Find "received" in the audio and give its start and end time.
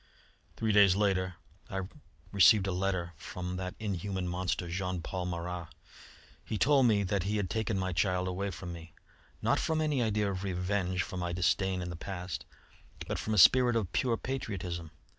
2.31-2.65